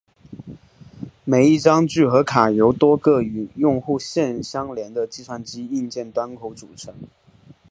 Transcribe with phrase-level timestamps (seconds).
[1.25, 6.91] 每一张聚合卡由多个与用户线相连的计算机硬件端口组成。